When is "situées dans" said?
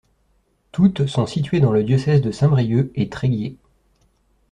1.27-1.71